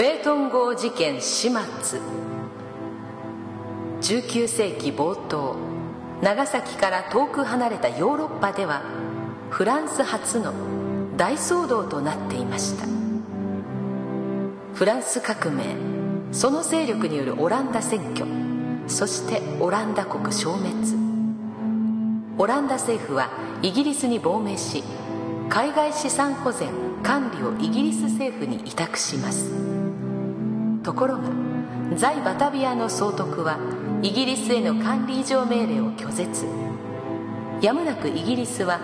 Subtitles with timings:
[0.00, 2.00] ペートン号事件始末。
[4.00, 5.56] 19世紀冒頭
[6.22, 8.80] 長崎から遠く離れたヨーロッパでは
[9.50, 10.54] フランス初の
[11.18, 12.86] 大騒動となっていました。
[14.72, 15.64] フランス革命
[16.32, 18.24] その勢力によるオランダ占拠
[18.88, 20.74] そしてオランダ国消滅。
[22.38, 23.28] オランダ政府は
[23.60, 24.82] イギリスに亡命し
[25.50, 26.70] 海外資産保全
[27.02, 29.79] 管理をイギリス政府に委託します。
[30.90, 31.22] ところが
[31.94, 33.60] 在バタビアの総督は
[34.02, 36.44] イギリスへの管理以上命令を拒絶。
[37.62, 38.80] やむなくイギリスは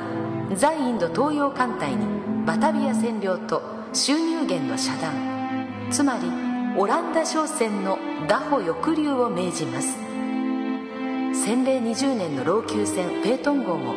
[0.55, 2.07] 在インド東洋艦隊に
[2.47, 3.61] バタビア占領と
[3.93, 5.89] 収入源の遮断。
[5.91, 6.31] つまり
[6.79, 7.99] オランダ商船の
[8.29, 9.89] 拿捕抑留を命じます。
[11.45, 13.95] 洗礼20年の老朽船ペートン号も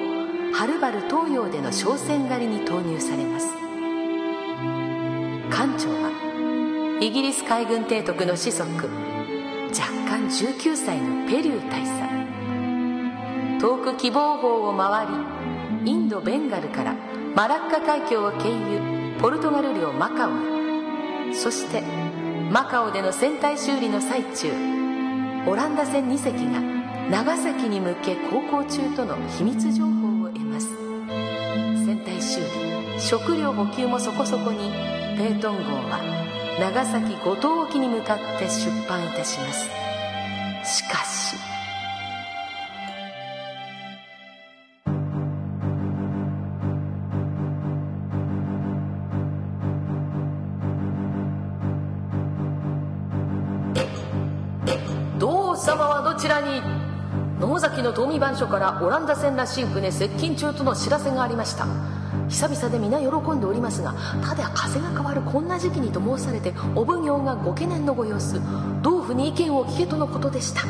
[0.51, 3.49] はるばる東洋での商船狩りに投入されます。
[5.51, 5.98] 艦長
[7.01, 8.75] イギリス海軍提督の子息若
[10.05, 13.61] 干19歳のペリュー大佐。
[13.61, 16.95] 遠く希望峰を回りインドベンガルから
[17.35, 20.31] マラッカ海峡を経由ポルトガル領マカオ
[21.33, 21.81] そして
[22.51, 24.49] マカオでの船体修理の最中
[25.47, 26.59] オランダ船2隻が
[27.09, 30.67] 長崎に向け航行中との秘密情報を得ます。
[31.85, 34.99] 船体修理食料補給もそこそこに。
[35.19, 36.28] ペートン号は
[36.59, 39.69] 長崎五島沖に向かって出版いたします。
[40.65, 41.37] しかし。
[55.17, 56.61] どう様はどちらに？
[57.39, 61.98] 野崎の東美番所からオランダ船らしい船接近中との知らせがありました。
[62.29, 68.39] 久々で皆喜んでおりますがただ風が変わるこんな時期にと申されてお奉行がご懸念のご様子
[68.81, 70.61] 同府に意見を聞けとのことでした。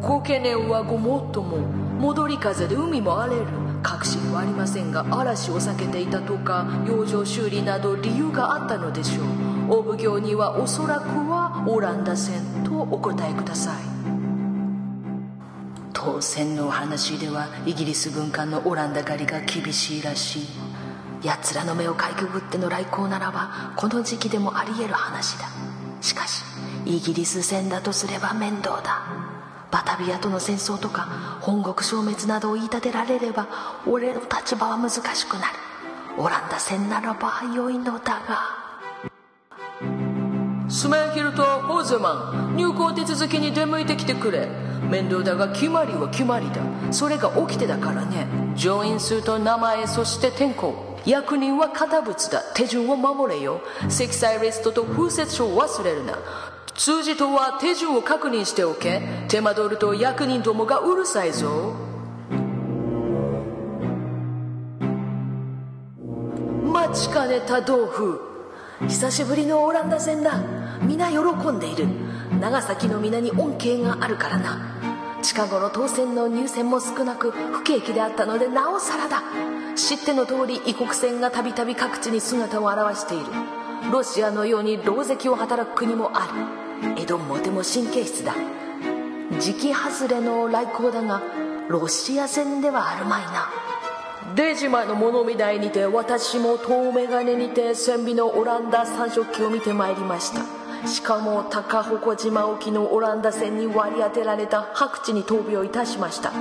[0.00, 3.46] ご懸念はごもっとも戻り風で海も荒れる
[3.84, 9.78] 確信はありませんが嵐を避けていたとか養生修理など理由があったのでしょう。
[9.78, 13.76] お奉行にはおそらくはオランダ船とお答えください。
[15.92, 20.42] 当選のお話ではイギリス軍艦のオランダ狩りが厳しいらしい
[21.22, 25.46] 奴らの目をかいくぐっての来航ならばこの時期でもあり得る話だ。
[26.00, 26.42] しかし
[26.84, 29.06] イギリス戦だとすれば面倒だ。
[29.70, 33.46] バタビアとの戦争とか本国消滅などを言い立てられれば
[33.86, 35.58] 俺の立場は難しくなる。
[36.18, 38.62] オランダ戦ならば良いのだが。
[40.68, 44.48] スメンヒルとホーゼマン入港手続きに出向いてきてくれ。
[44.90, 46.60] 面倒だが決まりは決まりだ。
[46.90, 48.26] それが起きてだからね。
[48.56, 50.91] 乗員数と名前そして天候。
[51.06, 52.42] 役人は堅物だ。
[52.54, 53.60] 手順を守れよ。
[53.88, 56.18] 積載リストと風雪書を忘れるな。
[56.74, 59.02] 通じとは手順を確認しておけ。
[59.28, 61.74] 手間取ると役人どもがうるさいぞ。
[66.72, 68.20] 待ちかねた豆腐
[68.88, 70.42] 久しぶりのオランダ戦だ。
[70.82, 71.86] 皆喜んでいる。
[72.40, 74.81] 長崎の皆に恩恵があるからな。
[75.22, 79.22] 近頃当選の入選も少なく不景気であったのでなおさらだ。
[79.76, 83.26] 知っての通り異国船がたびたび各地に姿を現している。
[83.92, 86.92] ロシアのように狼藉を働く国もある。
[87.00, 88.34] 江戸もでも神経質だ。
[89.38, 91.22] 時期外れの来航だが
[91.68, 93.48] ロシア船ではあるまいな。
[94.34, 100.61] 出島の物見台にて私も遠眼鏡にて船尾のオランダ三色旗を見てまいりました。
[100.86, 106.32] しかも高鉾島沖のオランダ船に割り当てられた白地に闘病いたしました。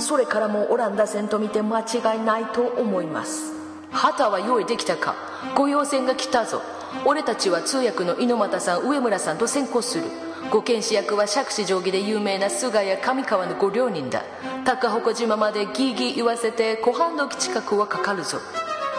[0.00, 3.52] それからもオランダ船と見て間違いないと思います。
[3.90, 5.14] 旗は用意できたか？
[5.54, 6.62] 御用船が来たぞ。
[7.04, 10.04] 俺たちは通訳の猪俣さん上村さんと先行する。
[10.50, 14.24] ご剣士役は釈子定規で有名な菅谷上川のご両人だ。
[14.64, 18.38] 高鉾島までギーギー言わせて湖畔時近くはかかるぞ。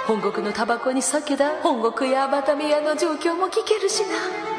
[0.08, 1.52] 本国のタバコに酒だ。
[1.62, 4.53] 本国やバタミヤの状況も聞けるしな。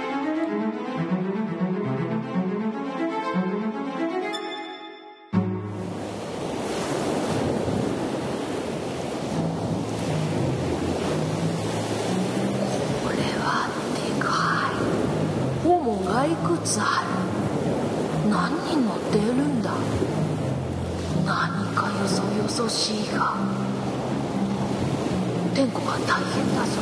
[25.55, 26.73] 天候は大変だぞ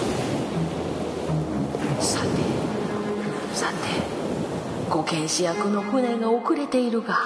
[2.01, 2.29] さて
[3.55, 3.77] さて
[4.89, 7.19] ご剣士役の船が遅れているが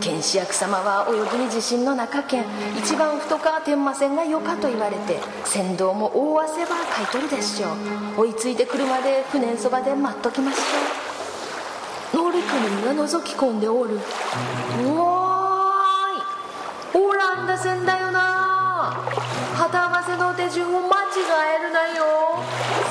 [0.00, 2.44] 剣士役様は泳ぎに自信の中堅
[2.78, 7.74] 一番太か天満線がよかと言われて船頭も大汗ばかいとるでしょ
[8.16, 8.20] う。
[8.22, 12.22] 追いついてくるまで船そばで待っときましょう。
[12.24, 12.44] 乗組
[12.84, 13.98] が覗き込んでおる。
[14.78, 14.82] おー
[17.00, 19.00] いオランダ船だよな。
[19.64, 21.08] 旗合わせの手順を間違
[21.58, 22.04] えるなよ。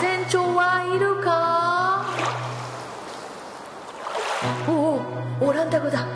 [0.02, 2.04] 船長はいるか？
[4.68, 4.72] お
[5.44, 6.08] おオランダ語だ。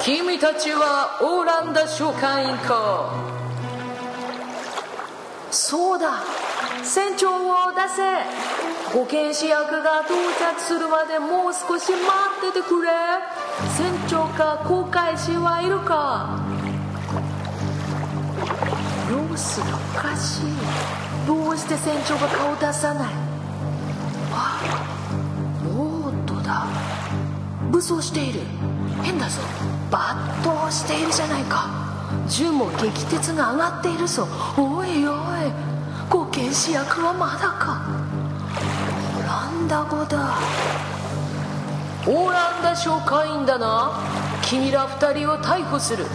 [0.00, 3.14] 君たちはオランダ商会員か。
[5.52, 6.24] そうだ。
[6.82, 8.98] 船長を出せ。
[8.98, 12.02] 保健師役が到着するまでもう少し待
[12.48, 12.90] っててくれ。
[13.76, 16.40] 船長か航海士はいるか？
[19.10, 20.42] 様子がおかしい。
[21.26, 23.08] どうして船長が顔を出さない？
[24.32, 24.60] あ
[25.64, 26.66] ボートだ。
[27.72, 28.40] 武装している。
[29.02, 29.40] 変だぞ。
[29.90, 29.98] 抜
[30.44, 31.68] 刀しているじゃないか。
[32.28, 34.28] 銃も撃鉄が上がっているぞ。
[34.56, 35.16] おいおい。
[36.08, 37.82] 護剣士役はまだか。
[39.18, 40.38] オランダ語だ。
[42.06, 43.90] オランダ商会員だな。
[44.42, 46.06] 君ら二人を逮捕する。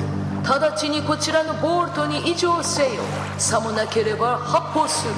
[0.45, 3.01] 直ちにこちらのボールトに移乗せよ。
[3.39, 5.13] さもなければ発砲する。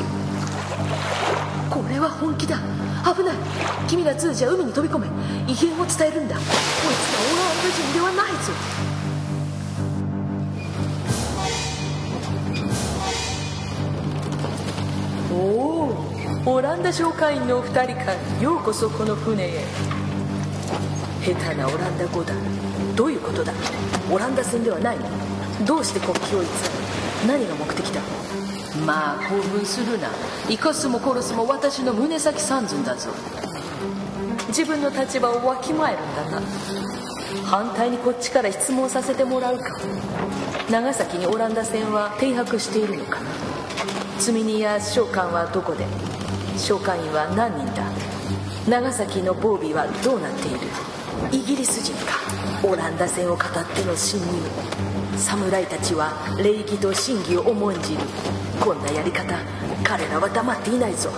[1.69, 2.57] これは本気だ。
[3.03, 3.35] 危ない。
[3.89, 5.07] 君ら通じは海に飛び込め。
[5.45, 6.35] 異変を伝えるんだ。
[6.37, 6.49] こいつ
[7.13, 8.53] はオランダ人ではないぞ。
[15.33, 16.55] おお。
[16.55, 18.13] オランダ商会員のお二人か。
[18.41, 19.65] ようこそこの船へ
[21.27, 22.33] 下手なオランダ語だ。
[22.95, 23.51] どういうことだ？
[24.09, 24.97] オランダ船ではない
[25.65, 26.51] どうして国旗を偽る？
[27.27, 28.01] 何が目的だ？
[28.85, 30.07] まあ興奮するな。
[30.47, 33.09] 生かすも殺すも私の胸先三寸だぞ。
[34.47, 36.47] 自分の立場をわきまえるんだな。
[37.45, 39.65] 反対にこっちから質問させてもらうか。
[40.71, 43.29] 長崎にオランダ船は停泊しているのかな？
[44.17, 45.85] 積み荷や商館はどこで？
[46.57, 47.83] 商館員は何人だ？
[48.69, 50.59] 長崎の防備はどうなっている？
[51.31, 52.13] イギリス人か。
[52.63, 54.25] オランダ船を語っての侵入。
[55.17, 58.01] 侍たちは礼儀と真偽を重んじる。
[58.59, 59.35] こんなやり方
[59.83, 61.09] 彼らは黙っていないぞ。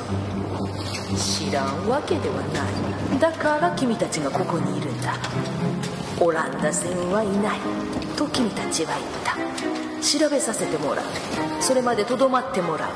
[1.18, 3.20] 知らんわけではない。
[3.20, 5.16] だから君たちがここにいるんだ。
[6.20, 7.60] オランダ船はいない。
[8.16, 9.38] と君たちは言った。
[10.02, 11.06] 調べさせてもらう。
[11.62, 12.90] それまでとどまってもらう。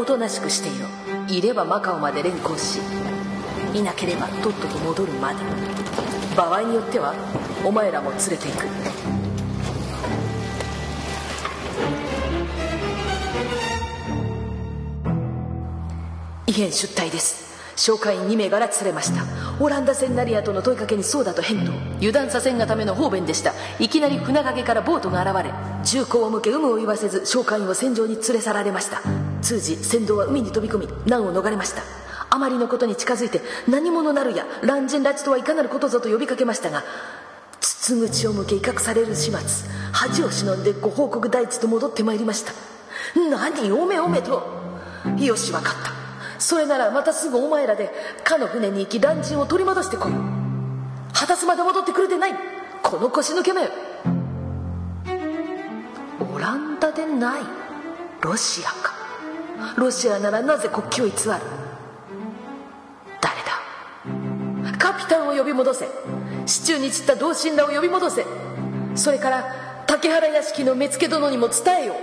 [0.00, 0.86] おとなしくしていろ。
[1.28, 2.80] いればマカオまで連行し。
[3.74, 5.40] いなければとっとと戻るまで。
[6.36, 7.14] 場合によっては
[7.64, 8.66] お前らも連れていく。
[16.46, 17.46] 異変出隊です。
[17.76, 19.24] 紹介員2名から連れました。
[19.60, 21.72] オランダ船ナリアとの問いかけにそうだと返答。
[21.98, 23.52] 油断させんがための方便でした。
[23.78, 25.52] いきなり船陰からボートが現れ
[25.84, 29.02] 銃口を向け有無を言わせず紹介員を船上に連れ去られました。
[29.42, 32.05] 通じ船頭は海に飛び込み難を逃れました。
[32.36, 36.84] あまりのことに近づいて何者なるや乱人拉致とはいかなることぞと呼びかけましたが
[37.60, 39.40] 筒口を向け威嚇される始末
[39.92, 42.52] 恥を忍んでご報告大地と戻ってまいりました。
[43.30, 44.42] 何おめおめと。
[45.18, 45.92] よし分かった。
[46.38, 47.90] それならまたすぐお前らで
[48.22, 50.12] かの船に行き乱人を取り戻してこい。
[51.14, 52.34] 果たすまで戻ってくるでない。
[52.82, 53.62] この腰抜けめ。
[56.34, 57.40] オランダでない。
[58.20, 58.94] ロシアか。
[59.78, 61.65] ロシアならなぜ国旗を偽る。
[64.86, 65.88] カピタンを呼び戻せ。
[66.46, 68.24] 市中に散った同心らを呼び戻せ。
[68.94, 71.94] それから竹原屋敷の目付殿にも伝えよ。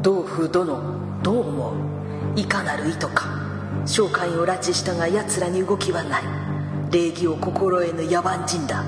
[0.00, 0.80] う道府殿
[1.24, 1.72] どう思
[2.36, 2.38] う？
[2.38, 3.24] いかなる意図か。
[3.84, 6.22] 商会を拉致したが奴らに動きはない。
[6.92, 8.84] 礼儀を心得ぬ野蛮人だ。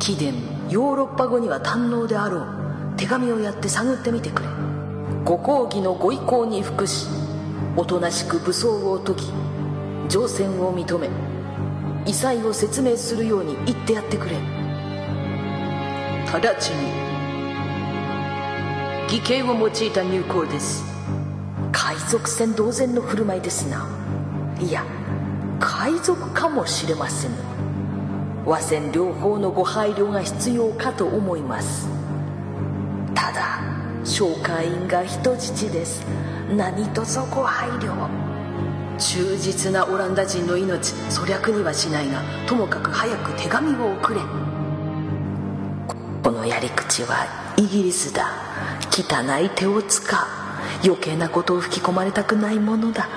[0.00, 0.32] 貴殿
[0.70, 2.63] ヨーロッパ語には堪能であろう。
[2.96, 4.48] 手紙をやって探ってみてくれ。
[5.24, 7.06] ご公儀のご意向に服し
[7.76, 9.32] おとなしく武装を解き
[10.08, 11.08] 乗船を認め
[12.06, 14.36] 異彩を説明するように言ってやってくれ。
[16.32, 16.92] 直ちに
[19.04, 20.84] 義兄を用いた入港です。
[21.72, 23.86] 海賊船同然の振る舞いですな。
[24.60, 24.84] いや
[25.58, 27.34] 海賊かもしれませぬ。
[28.46, 31.88] 和船両方のご配慮が必要かと思います
[34.04, 36.04] 紹介員が人質です。
[36.54, 37.94] 何とぞご配慮
[38.98, 44.20] 忠実なオランダ人の命粗略にはしないがともかく早く手紙を送れ。
[46.22, 48.30] このやり口はイギリスだ。
[48.90, 50.20] 汚い手を使う。
[50.84, 53.08] 余計なことを吹き込まれたくないものだ。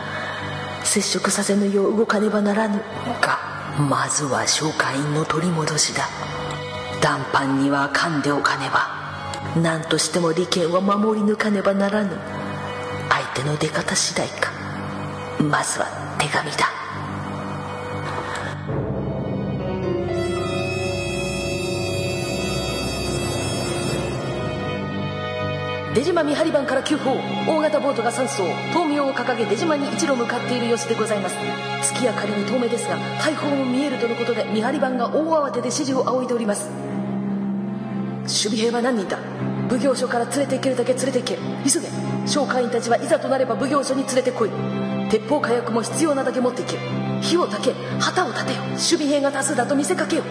[0.84, 2.82] 接触させぬよう動かねばならぬ
[3.22, 3.38] が
[3.78, 6.08] まずは紹介員の取り戻しだ。
[7.02, 8.97] 談判には噛んでおかねば。
[9.62, 12.12] 何としても利権は守り抜かねばならぬ。
[13.10, 14.52] 相手の出方次第か。
[15.42, 15.88] まずは
[16.20, 16.68] 手紙だ。
[25.96, 27.16] 出島見張り番から急報。
[27.48, 31.36] 大型ボートが3艘灯明を掲げ出島に一路向かっている様子でございます。
[31.82, 36.87] 月明かりに遠目ですが大砲も見えるとのことで見張り番が大慌てで指示を仰いでおります。
[38.28, 39.18] 守備兵は何人だ？
[39.70, 41.38] 奉行所から連れて行けるだけ連れて行け。
[41.70, 41.88] 急げ。
[42.28, 44.50] 商会員たちはいざとなれば奉行所に連れてこい。
[45.10, 46.78] 鉄砲火薬も必要なだけ持っていけ。
[47.22, 48.62] 火を焚け旗を立てよ。
[48.64, 50.24] 守備兵が多数だと見せかけよ。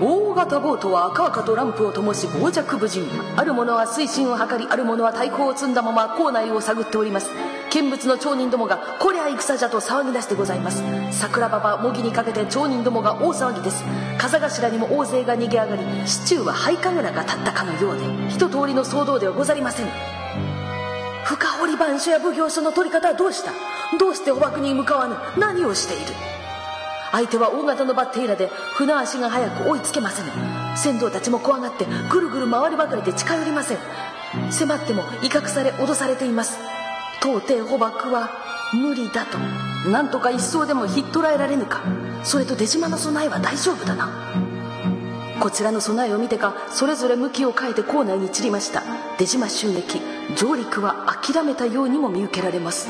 [0.00, 3.06] 大型ボートは赤々とランプを灯し傍若無人。
[3.36, 7.28] ある者は推進を図りある者は太鼓を積んだまま校内を探っております。
[7.72, 10.82] 見物の町人どもが「こりゃ戦じゃ」と騒ぎ出してございます。
[11.10, 13.82] 桜庭は模擬にかけて町人どもが大騒ぎです。
[14.18, 19.86] 風頭にも大勢が逃げ上がり市中は灰神楽が立ったかのようで一通りの騒動ではござりません。
[21.24, 23.52] 深堀番所や奉行所の取り方はどうした？
[23.98, 25.16] どうして捕獲に向かわぬ？
[25.38, 26.12] 何をしている？
[27.10, 30.28] 相手は大型のバッテイラで船足が早く追いつけませぬ。
[30.76, 33.78] 船頭たちも怖がってぐるぐる回るばかりで近寄りません。
[34.50, 36.58] 迫っても威嚇され脅されています。
[37.22, 38.30] 到底捕獲は
[38.72, 39.38] 無理だと。
[39.88, 41.80] なんとか一層でもひっ捕らえられぬか。
[42.24, 44.10] それと出島の備えは大丈夫だな。
[45.38, 48.82] こちらの備えを見てかそれぞれ向きを変えて校内に散りました。
[49.18, 50.00] 出島襲撃
[50.36, 52.88] 上陸は諦めたようにも見受けられます。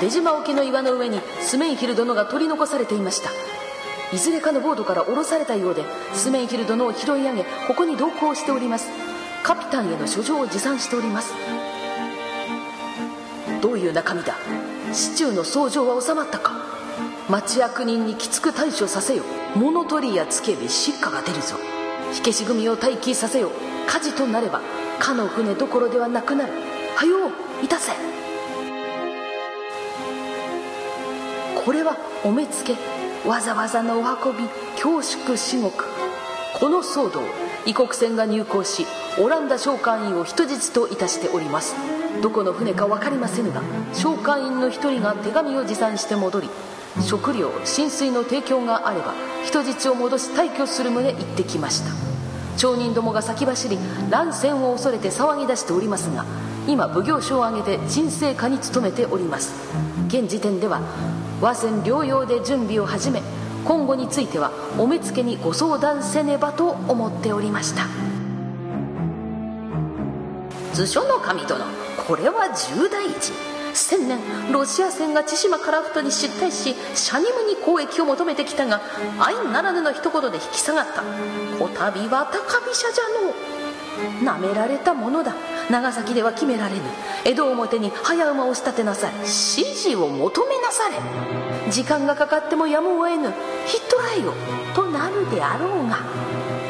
[0.00, 3.30] 出島沖の岩の上にスメイヒル殿が取り残されていました。
[4.12, 8.88] いずれかのボードから降ろされたようでスメイヒル殿を拾い上げここに同行しております。
[9.42, 11.34] カピタンへの書状を持参しております。
[13.60, 14.34] どういう中身だ？
[14.92, 16.52] 市中の僧正は収まったか？
[17.28, 19.24] 町役人にきつく対処させよ。
[19.56, 21.56] 物取りやつけび失火が出るぞ。
[22.12, 23.50] 火消し組を待機させよ。
[23.86, 24.60] 火事となれば
[24.98, 26.52] かの船どころではなくなる。
[26.94, 27.92] はよういたせ。
[31.64, 32.93] これはお目付け。
[33.26, 35.86] わざわざのお運び恐縮至極。
[36.60, 37.22] この騒動
[37.64, 38.86] 異国船が入港し
[39.18, 41.74] オランダ商館員を人質といたしております。
[42.22, 43.62] どこの船か分かりませぬが
[43.94, 46.50] 商館員の一人が手紙を持参して戻り
[47.00, 49.14] 食料浸水の提供があれば
[49.44, 51.90] 人質を戻し退去する旨言ってきました。
[52.58, 53.78] 町人どもが先走り
[54.10, 56.26] 乱戦を恐れて騒ぎ出しておりますが
[56.68, 59.54] 今奉行所を挙げて沈静化に努めております。
[60.08, 60.82] 現時点では
[61.44, 63.22] 和船療養で準備を始め
[63.66, 67.84] 今後についてはお目付にご相談せねばと思っておりました。
[70.72, 71.66] 図書の神殿
[72.08, 73.32] これは重大事。
[73.74, 74.18] 千年
[74.52, 78.80] ロシア船が千島樺太に失態しシャニムに交易を求めてきたが
[79.18, 81.02] 愛ならぬの一言で引き下がった。
[81.58, 83.63] こたびは高飛車じゃのう。
[84.22, 85.34] なめられたものだ。
[85.70, 86.80] 長崎では決められぬ。
[87.24, 89.12] 江戸表に早馬を仕立てなさい。
[89.18, 91.70] 指示を求めなされ。
[91.70, 93.32] 時間がかかってもやむを得ぬ。
[93.66, 94.34] ヒットライよ
[94.74, 95.98] となるであろうが。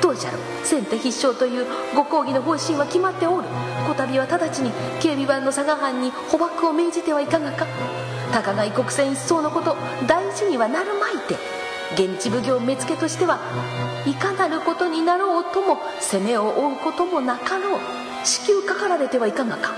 [0.00, 3.48] どうじゃろ先手必勝というご講義の方針は決まっておる。
[3.86, 7.66] こたびは直ちに警備番の佐賀藩に捕獲を命じてはいかがか。
[8.32, 9.76] たかが異国船一層のこと
[10.06, 11.63] 大事にはなるまいて。
[11.94, 13.38] 現地奉行目付としては
[14.06, 17.80] いかなることになろうとも攻めを追うこともなかろう。
[18.24, 19.72] 至急かかられてはいかがか。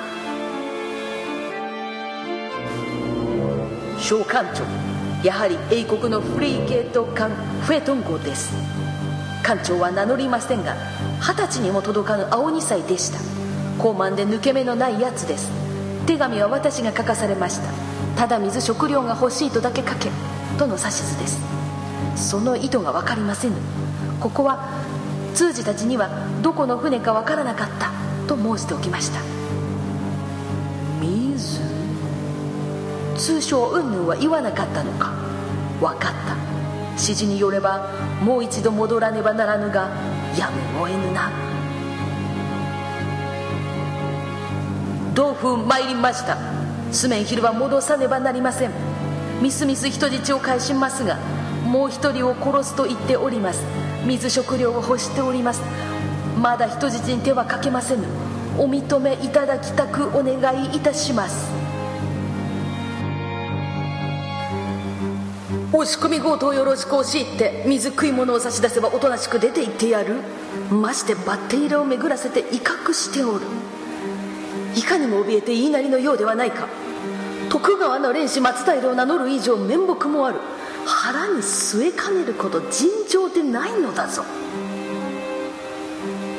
[3.99, 4.63] 召艦長
[5.27, 7.31] やはり英国のフリーゲート艦
[7.63, 8.55] フェトン号です。
[9.43, 10.75] 艦長は名乗りませんが
[11.21, 13.19] 二十歳にも届かぬ青2歳でした。
[13.79, 15.51] 高慢で抜け目のないやつです。
[16.07, 17.69] 手紙は私が書かされました。
[18.17, 20.11] ただ水食料が欲しいとだけ書け
[20.59, 21.56] との指図です。
[22.17, 23.55] その意図が分かりませぬ。
[24.21, 24.69] ここは
[25.35, 26.09] 通詞たちには
[26.43, 27.91] どこの船か分からなかった
[28.27, 29.21] と申しておきました。
[31.01, 31.61] 水
[33.17, 35.13] 通称云々は言わなかったのか。
[35.81, 36.37] 分かった。
[36.93, 37.91] 指示によれば
[38.23, 39.91] もう一度戻らねばならぬが
[40.39, 41.31] やむを得ぬな。
[45.15, 46.39] 同風参りました。
[46.93, 48.71] スメンヒルは戻さねばなりません。
[49.43, 51.19] みすみす人質を返しますが
[51.67, 53.65] もう一人を殺すと言っております。
[54.07, 55.63] 水食料を欲しております。
[56.41, 58.05] まだ人質に手はかけませぬ。
[58.59, 61.51] お認めいただきたくお願いいたします。
[65.73, 70.15] 押し込み強盗よろしく押し入って水食い物を差し出せばおとなしく出て行ってやる。
[70.71, 73.41] ましてバッテリーを巡らせて威嚇しておる。
[74.75, 76.69] いかにも怯えて言いなりのようではないか。
[77.51, 80.39] 徳川の連氏松平を名乗る以上面目もある。
[80.87, 84.23] 腹に据えかねること尋常でないのだぞ。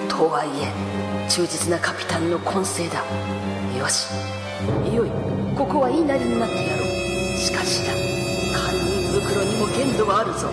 [0.08, 3.04] とはいえ忠実なカピタンの根性だ。
[3.78, 4.08] よし。
[4.90, 5.10] いよい。
[5.54, 7.38] ここは言いなりになってやろう。
[7.38, 7.92] しかしだ。
[8.58, 10.50] 堪忍袋にも限度はあるぞ。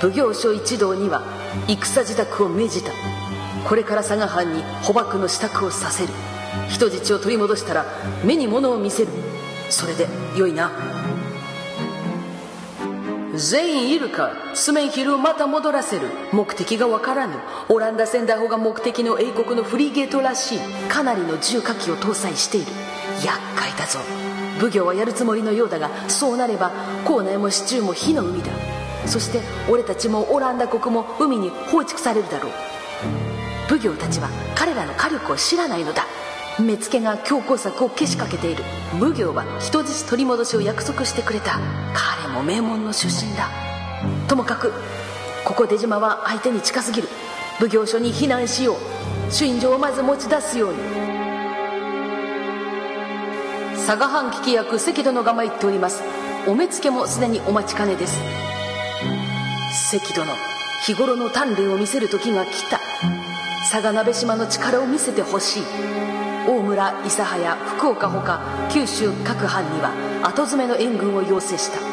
[0.00, 1.22] 奉行所一同には
[1.68, 2.90] 戦自宅を命じた。
[3.68, 6.12] これから佐賀藩に捕獲の支度をさせる。
[6.68, 7.86] 人質を取り戻したら
[8.24, 9.12] 目に物を見せる。
[9.68, 10.99] それでよいな。
[13.40, 16.08] 全員いるかスメンヒルをまた戻らせる。
[16.32, 17.36] 目的がわからぬ。
[17.70, 20.58] オランダ船大砲が目的の英国のフリーゲートらしい。
[20.88, 22.72] かなりの重火器を搭載している。
[23.24, 23.98] 厄介だぞ。
[24.60, 26.70] 奉行はやるつもりのようだがそうなれば
[27.06, 28.52] 校内も市中も火の海だ。
[29.06, 32.52] そして俺たちもオランダ国も海に放逐されるだろう。
[33.70, 36.04] 奉行たちは彼らの火力を知らないのだ。
[36.58, 38.64] 目付が強硬策をけしかけている。
[38.98, 41.58] 奉行は人質取り戻しを約束してくれた。
[41.94, 43.48] 彼も名門の出身だ。
[44.28, 44.72] ともかく
[45.44, 47.08] ここ出島は相手に近すぎる。
[47.58, 49.32] 奉行所に避難しよう。
[49.32, 50.78] 朱印状をまず持ち出すように。
[53.86, 56.02] 佐賀藩聞き役関殿が参っております。
[56.46, 58.18] お目付もすでにお待ちかねです。
[59.90, 60.32] 関殿
[60.86, 62.80] 日頃の鍛錬を見せる時が来た。
[63.70, 65.62] 佐賀鍋島の力を見せてほしい。
[66.48, 68.40] 大村諫早福岡ほか
[68.72, 71.89] 九州各藩には後詰めの援軍を要請した。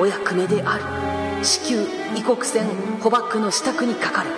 [0.00, 0.84] お役目である。
[1.44, 1.86] 至急
[2.16, 2.64] 異国船
[3.00, 4.30] 捕獲の支度にかかる。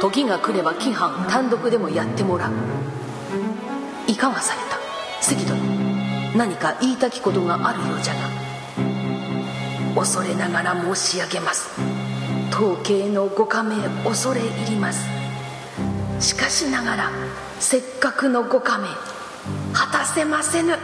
[0.00, 2.52] 時が来れば紀藩単独でもやってもらう。
[4.06, 4.76] いかがされた？
[5.22, 5.58] 関殿
[6.36, 8.20] 何か言いたきことがあるようじゃが
[9.94, 11.70] 恐れながら申し上げます。
[12.50, 15.08] 統計のご加盟恐れ入ります。
[16.20, 17.10] しかしながら
[17.58, 18.86] せっかくのご加盟
[19.72, 20.76] 果たせませぬ。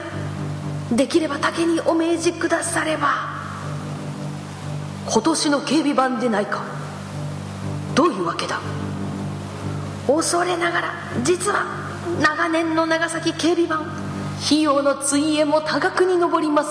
[0.92, 3.41] できれば竹にお命じくだされば。
[5.06, 6.64] 今年の警備版でないか。
[7.94, 8.60] どういうわけだ。
[10.06, 11.64] 恐れながら実は
[12.20, 13.82] 長年の長崎警備版
[14.44, 16.70] 費用の追営も多額に上ります。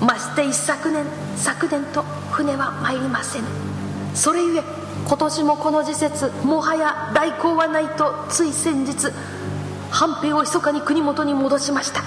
[0.00, 3.46] まして一昨年昨年と船は参りませぬ
[4.14, 4.62] それゆえ
[5.06, 9.12] 今年もこの時節もはや来航はないとつい先日
[9.90, 12.02] 藩兵を密かに国元に戻しました。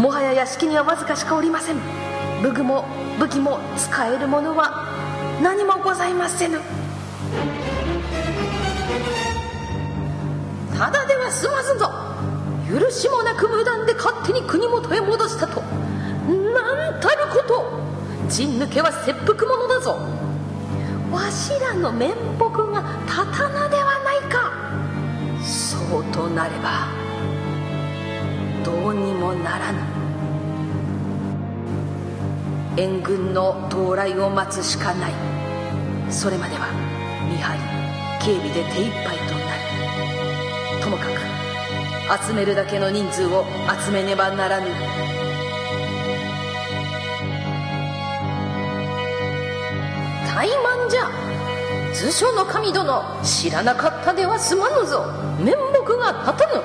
[0.00, 1.76] もはや屋敷にはわずかしかおりません。
[2.42, 2.84] 武具も
[3.20, 4.88] 武器も使えるものは
[5.42, 6.58] 何もございませぬ。
[10.72, 11.90] ただでは済まずぞ。
[12.66, 15.60] 許しもなく無断で勝手に国元へ戻したと。
[15.60, 17.78] なんたること。
[18.30, 19.98] 陣抜けは切腹者だぞ。
[21.12, 24.50] わしらの面目が刀ではないか。
[25.44, 26.88] そうとなれば
[28.64, 29.89] どうにもならぬ。
[32.76, 35.12] 援軍の到来を待つしかない。
[36.08, 36.68] それまでは
[37.28, 37.60] 見張り
[38.24, 40.82] 警備で手一杯となる。
[40.82, 43.44] ともかく集めるだけの人数を
[43.84, 44.66] 集めねばならぬ。
[50.26, 51.10] 怠慢じゃ。
[51.92, 55.06] 図書の神殿知らなかったでは済まぬぞ。
[55.38, 56.62] 面目が立たぬ。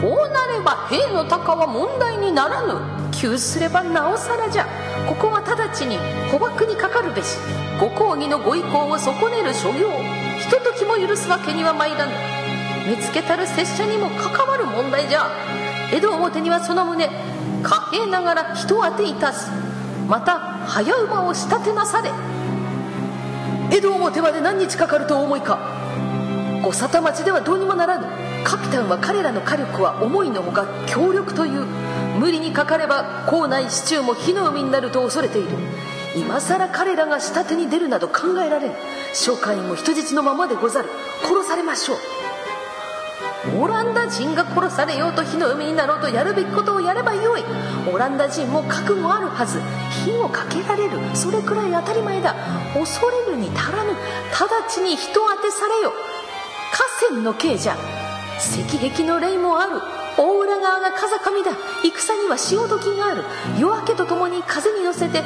[0.00, 2.74] こうなれば兵の鷹は問題にならぬ。
[3.12, 4.85] 急すればなおさらじゃ。
[5.06, 5.98] ここは直ちに
[6.30, 7.38] 捕獲にかかるべし。
[7.80, 9.90] ご公儀のご意向を損ねる所業。
[10.40, 12.12] ひとときも許すわけには参らぬ。
[12.90, 15.30] 見つけたる拙者にも関わる問題じゃ。
[15.92, 17.08] 江戸表にはその旨。
[17.62, 19.50] 貨幣ながら人当ていたす。
[20.08, 22.10] また早馬を仕立てなされ。
[23.70, 25.58] 江戸表まで何日かかるとお思いか。
[26.62, 28.06] 御沙汰町ではどうにもならぬ。
[28.44, 31.85] カピタンは彼らの火力は思いのほか強力という。
[32.18, 35.48] 無理にかかれば校内市中も火の海になると恐れている。
[36.16, 38.72] 今さら彼らが下手に出るなど考えられん。
[39.12, 40.88] 商会員も人質のままでござる。
[41.22, 41.96] 殺されましょう。
[43.60, 47.44] オランダ人が殺されようと火の海になろうとやるべきことをやればよい。
[47.92, 49.60] オランダ人も覚悟あるはず。
[50.04, 50.98] 火をかけられる。
[51.14, 52.34] それくらい当たり前だ。
[52.74, 53.92] 恐れるに足らぬ。
[54.32, 55.92] 直ちに人当てされよ。
[56.72, 57.76] 河川の刑じゃ。
[58.38, 59.95] 石壁の霊もある。
[60.18, 61.52] 大浦側が風上だ。
[61.82, 63.24] 戦には潮時がある。
[63.58, 65.22] 夜明けとともに風に乗せて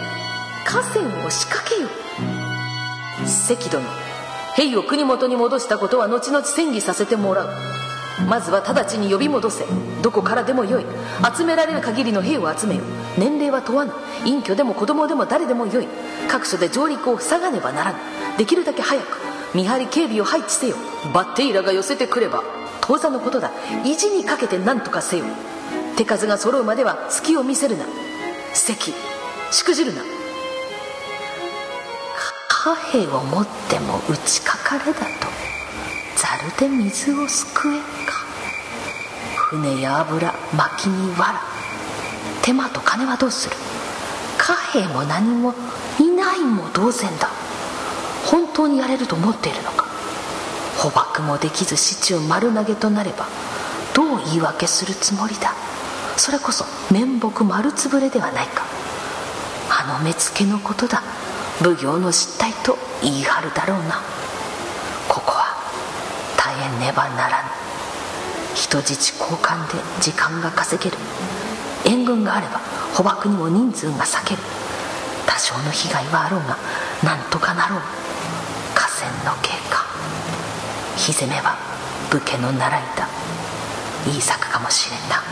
[0.64, 1.88] 河川を仕掛けよ。
[3.26, 3.84] 関殿
[4.56, 7.48] 兵を国元に戻したことは後々戦議させてもらう。
[8.28, 9.64] まずは直ちに呼び戻せ。
[10.02, 10.84] どこからでもよい。
[11.36, 12.82] 集められる限りの兵を集めよ。
[13.16, 13.92] 年齢は問わぬ。
[14.24, 15.88] 隠居でも子供でも誰でもよい。
[16.28, 17.98] 各所で上陸を塞がねばならぬ。
[18.36, 19.18] できるだけ早く。
[19.54, 20.76] 見張り警備を配置せよ。
[21.14, 22.42] バッテイラが寄せてくれば
[22.80, 23.50] 当座のことだ。
[23.84, 25.24] 意地にかけて何とかせよ。
[25.96, 27.84] 手数が揃うまでは隙を見せるな。
[28.52, 28.94] 席
[29.50, 30.02] しくじるな。
[32.48, 35.04] 貨幣を持っても打ちかかれだと。
[36.16, 38.20] ざるで水をすくえか。
[39.50, 41.40] 船や油薪に藁。
[42.42, 43.56] 手間と金はどうする。
[44.36, 45.54] 貨幣も何も
[45.98, 47.30] いないも同然だ。
[48.26, 49.79] 本当にやれると思っているのか。
[50.80, 53.28] 捕獲もできず市中丸投げとなれば
[53.94, 55.52] どう言い訳するつもりだ？
[56.16, 58.64] それこそ面目丸つぶれではないか。
[59.68, 61.02] あの目付のことだ。
[61.62, 64.00] 奉行の失態と言い張るだろうな。
[65.06, 65.54] ここは
[66.38, 67.48] 大変ねばならぬ。
[68.54, 70.96] 人質交換で時間が稼げる。
[71.84, 72.58] 援軍があれば
[72.94, 74.42] 捕獲にも人数が割ける。
[75.26, 76.56] 多少の被害はあろうが
[77.04, 77.80] なんとかなろう。
[78.74, 79.79] 河川の経過。
[81.10, 81.56] 火攻めは
[82.10, 83.08] 武家の習いだ。
[84.06, 85.22] いい策かもしれんな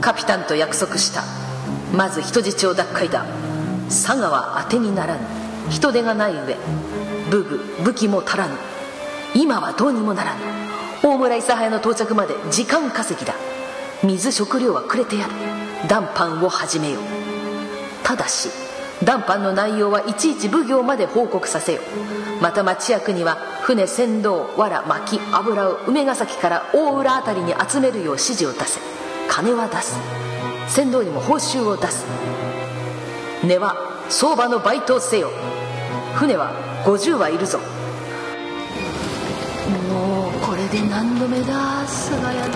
[0.00, 1.22] カピタンと約束した。
[1.94, 3.24] まず人質を奪回だ。
[3.88, 5.20] 佐賀は当てにならぬ。
[5.70, 6.56] 人手がない上
[7.30, 8.54] 武具武器も足らぬ。
[9.34, 10.40] 今はどうにもならぬ。
[11.02, 13.34] 大村諫早の到着まで時間稼ぎだ。
[14.04, 15.32] 水食料はくれてやる。
[15.88, 17.02] 談判を始めよう。
[18.04, 18.59] ただし
[19.04, 21.80] 談判の内容はいちいち奉行まで報告させよ
[22.40, 28.80] また町役には船船頭藁薪油を梅ヶ崎から大浦辺りに集めるよう指示を出せ。
[29.28, 29.96] 金は出す。
[30.66, 32.04] 船頭にも報酬を出す。
[33.44, 33.76] 値は
[34.08, 35.30] 相場のバイトせよ。
[36.14, 36.52] 船は
[36.84, 37.58] 50はいるぞ。
[39.88, 42.50] もうこれで何度目だ菅谷殿。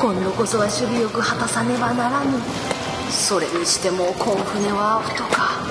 [0.00, 2.73] 今度こそは守備よく果たさねばならぬ。
[3.10, 5.62] それにしてもこん船は太か。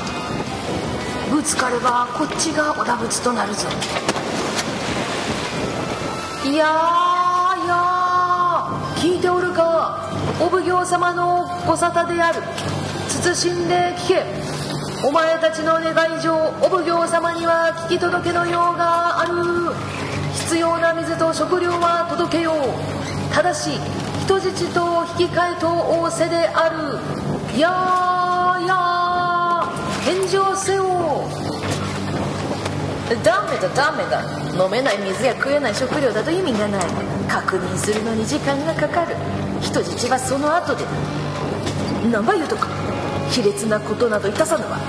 [1.32, 3.68] ぶつかればこっちが織田仏となるぞ。
[6.46, 6.58] いやい
[7.68, 8.68] や
[8.98, 12.42] 聞いておるかお奉行様のご沙汰である。
[13.10, 14.26] 慎んで聞け。
[15.06, 19.74] お前たちの願い状お奉行様には聞き届けのようがある。
[20.34, 22.56] 必要な水と食料は届けよう。
[23.34, 23.80] ただし
[24.26, 27.13] 人質と引き換えと仰せである。
[27.60, 29.74] やーやー
[30.06, 30.84] 返上せよ。
[33.24, 34.24] ダメだダメだ。
[34.64, 36.86] 飲めない水や食えない食料だと意味がない。
[37.28, 39.16] 確認するのに時間がかかる。
[39.62, 40.84] 人質はその後で。
[42.12, 42.68] 何ば言うとか
[43.30, 44.80] 卑劣なことなどいたさぬわ。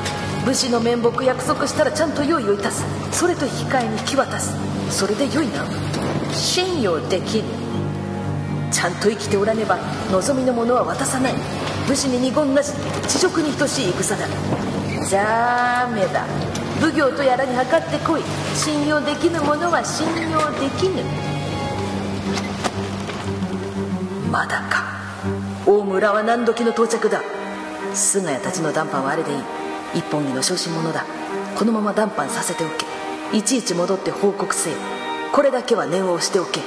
[0.44, 2.84] 武士の面目約束したらちゃんと用意をいたす。
[3.12, 4.54] それと引き換えに引き渡す。
[4.90, 5.64] それでよいな。
[6.32, 7.44] 信用できぬ
[8.74, 9.78] ちゃんと生きておらねば
[10.10, 11.34] 望みのものは渡さない。
[11.86, 12.72] 武士に二言なし
[13.06, 14.26] 地獄に等しい戦だ。
[15.12, 16.26] ダメだ。
[16.80, 18.22] 奉行とやらに測ってこい。
[18.56, 21.04] 信用できぬ者は信用できぬ。
[24.28, 24.82] まだか。
[25.64, 27.22] 大村は何時の到着だ。
[27.94, 29.38] 菅谷たちの談判はあれでいい。
[30.00, 31.04] 一本木の小心者だ。
[31.56, 32.86] このまま談判させておけ。
[33.38, 34.76] いちいち戻って報告せよ
[35.32, 36.60] これだけは念を押しておけ。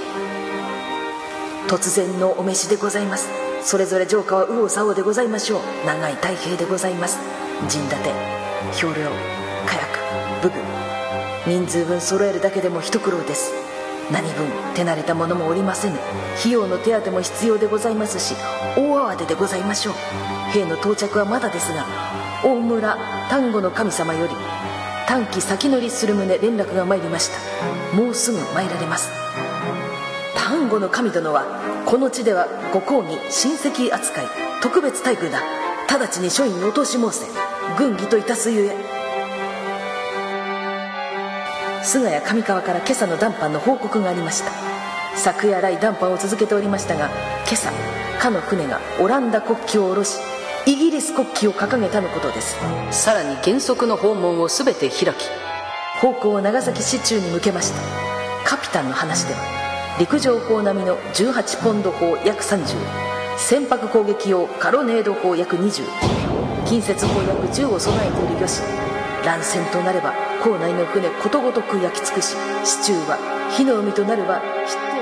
[1.68, 3.30] 突然のお召しでございます。
[3.62, 5.62] それぞれ城下は右往左往でございましょう。
[5.86, 7.18] 長い太平でございます。
[7.68, 8.10] 陣立て
[8.72, 9.02] 兵糧
[9.66, 11.52] 火薬武具。
[11.52, 13.52] 人数分揃えるだけでも一苦労です。
[14.10, 15.98] 何分手慣れた者もおりませぬ。
[16.40, 18.36] 費用の手当も必要でございますし
[18.78, 19.94] 大慌てでございましょう。
[20.54, 21.86] 兵の到着はまだですが
[22.46, 22.98] 大村
[23.30, 24.34] 丹後の神様より
[25.06, 27.98] 短期先乗りする旨連絡が参りました。
[27.98, 29.27] もうすぐ参られます。
[30.38, 31.44] 丹後の神殿は
[31.86, 34.26] この地ではご公儀親戚扱い
[34.62, 35.42] 特別待遇だ。
[35.90, 37.26] 直ちに書院に落とし申せ。
[37.78, 38.76] 軍議といたすゆえ。
[41.84, 44.52] 菅谷上川から今朝の談判の報告がありました。
[45.16, 47.10] 昨夜来談判を続けておりましたが
[47.46, 47.72] 今朝
[48.20, 50.20] かの船がオランダ国旗を下ろし
[50.68, 52.56] イギリス国旗を掲げたのことです。
[52.92, 55.30] さらに原則の訪問を全て開き
[56.00, 57.80] 方向を長崎市中に向けました。
[58.46, 59.67] カピタンの話では
[60.00, 62.78] 陸上砲並みの18ポンド砲約30
[63.38, 65.84] 船舶攻撃用カロネード砲約20
[66.68, 68.62] 近接砲約10を備えている漁師
[69.26, 73.18] 乱戦となれば港内の船ことごとく焼き尽くし市中は
[73.58, 74.98] 火の海となるは知って。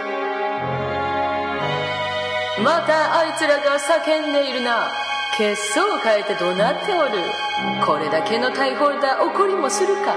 [2.64, 4.90] またあいつらが叫んでいるな。
[5.38, 7.12] 血相を変えて怒鳴っておる。
[7.86, 10.16] これだけのタイホルダー怒りもするか。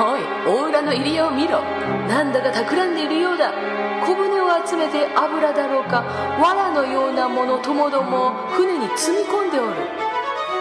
[0.00, 1.60] おい大浦の入り江を見ろ。
[2.06, 3.81] なんだか企んでいるようだ。
[4.06, 6.04] 小舟を集めて油だろうか
[6.40, 9.74] 藁のようなものともども船に積み込んでおる。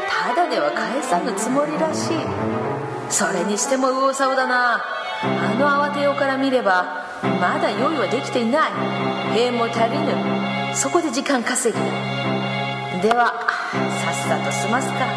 [0.10, 2.18] ただでは返さぬつもりらしい。
[3.10, 4.84] それにしても右往左往だな。
[5.24, 7.08] あの慌てようから見れば
[7.40, 8.72] まだ用意はできていない。
[9.34, 10.76] 兵も足りぬ。
[10.76, 11.82] そこで時間稼ぎ。
[13.02, 13.48] では
[14.04, 15.08] さっさと済ますか。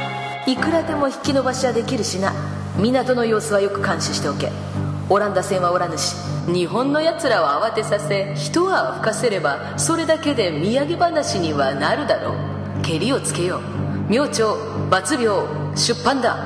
[0.47, 2.33] いくらでも引き延ばしはできるしな。
[2.77, 4.51] 港の様子はよく監視しておけ。
[5.11, 12.83] オランダ船はおらぬし日本のやつらを慌てさせ一泡吹かせればそれだけで土産話にはなるだろう。
[12.83, 14.13] けりをつけよう。
[14.13, 14.57] 明朝
[14.91, 16.37] 罰病出版だ。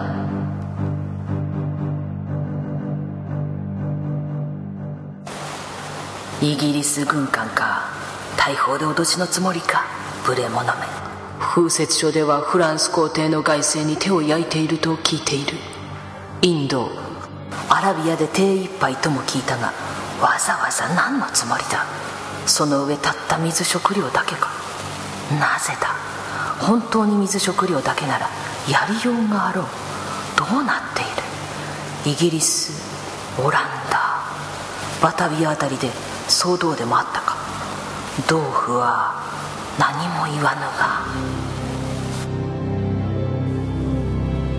[6.41, 7.89] イギリス軍艦か。
[8.37, 9.85] 大砲で脅しのつもりか。
[10.27, 10.83] 無礼者め。
[11.41, 15.55] 風雪書ではフランス皇帝の外政に手を焼いていると聞いている。
[16.43, 17.08] インド
[17.79, 19.73] アラビアで手一杯とも聞いたが
[20.21, 21.87] わざわざ何のつもりだ？
[22.45, 24.49] その上たった水食料だけか？
[25.39, 25.95] なぜだ？
[26.59, 28.29] 本当に水食料だけなら
[28.69, 29.65] やりようがあろう？
[30.37, 31.05] どうなってい
[32.11, 32.13] る？
[32.13, 32.73] イギリス
[33.41, 34.25] オランダ
[35.01, 35.87] バタビアあたりで
[36.27, 37.37] 騒動でもあったか？
[38.29, 39.23] 豆腐は
[39.79, 41.07] 何も言わぬが。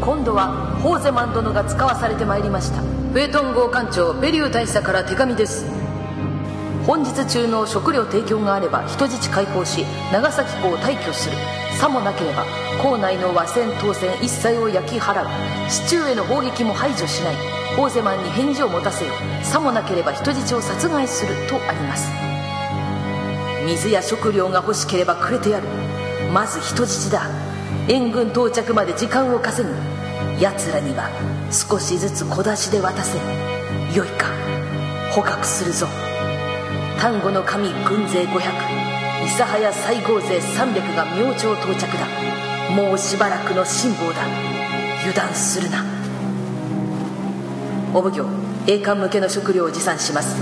[0.01, 2.81] 今度はホーゼマン殿が使わされてまいりました。
[2.81, 5.65] フェートン号艦長ベリュー大佐から手紙です。
[6.87, 11.35] 本日中の食料提供があれば人質解放し長崎港を退去する。
[11.79, 12.45] さもなければ
[12.81, 15.27] 港内の和船当船一切を焼き払う。
[15.69, 17.35] 市中への砲撃も排除しない。
[17.75, 19.11] ホーゼマンに返事を持たせよ
[19.43, 21.35] さもなければ人質を殺害する。
[21.47, 22.09] とあります。
[23.65, 25.67] 水や食料が欲しければくれてやる。
[26.33, 27.27] まず人質だ。
[27.87, 29.75] 援軍到着まで時間を稼ぐ。
[30.39, 31.09] 奴らには
[31.51, 33.17] 少しずつ小出しで渡せ。
[33.93, 34.27] よいか。
[35.13, 35.85] 捕獲するぞ。
[36.97, 38.39] 丹後の神軍勢500
[39.25, 42.07] 諫早西郷勢300が明朝到着だ。
[42.73, 44.21] もうしばらくの辛抱だ。
[45.01, 45.83] 油断するな。
[47.93, 48.25] お奉行
[48.65, 50.37] 栄冠向けの食料を持参します。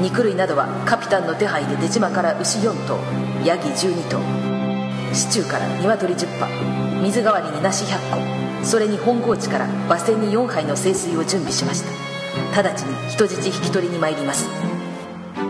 [0.00, 2.98] 肉類などはカピタンの手配で出島から牛4頭
[3.44, 4.18] ヤギ12頭。
[5.14, 7.00] シチューから鶏10羽。
[7.02, 8.39] 水代わりに梨100個。
[8.62, 12.62] それに本郷地から馬船に4杯の清水を準備しました。
[12.62, 14.48] 直ちに人質引き取りに参ります。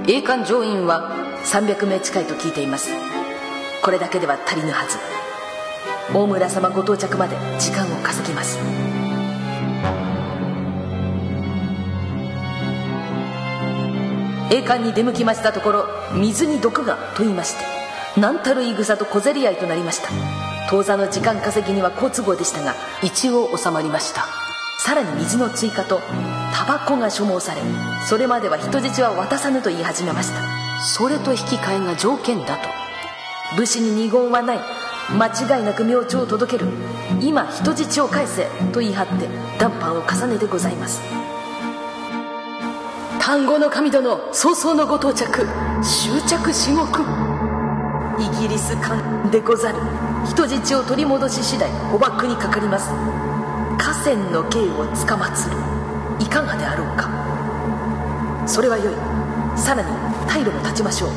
[0.06, 1.10] 栄冠乗員は
[1.44, 2.90] 300名近いと聞いています。
[3.82, 4.98] これだけでは足りぬはず。
[6.12, 8.58] 大村様ご到着まで時間を稼ぎます。
[14.52, 17.64] 栄冠に出向きましたところ水に毒がと言いまして
[18.20, 20.39] 何たる戦と小競り合いとなりました。
[20.68, 24.26] 当座の時間稼ぎには好都合でしたが一応収まりました。
[24.78, 26.00] さらに水の追加と
[26.54, 27.60] タバコが所望され
[28.08, 30.42] それまでは人質は渡さぬと言い始めました。
[30.82, 32.68] それと引き換えが条件だと。
[33.56, 34.60] 武士に二言はない。
[35.18, 36.66] 間違いなく明朝を届ける。
[37.20, 41.02] 今人質を返せと言い張って談判を重ねてございます。
[43.20, 45.46] 単語の神殿早々のご到着。
[45.82, 47.04] 終着至極
[48.18, 49.78] イギリス艦でござる。
[50.26, 52.90] 人質を取り戻し次第捕獲にかかります。
[53.78, 55.56] 河川の刑をつかまつる。
[56.20, 57.08] いかがであろうか。
[58.46, 58.94] それはよい。
[59.58, 59.88] さらに
[60.28, 61.10] 退路も断ちましょう。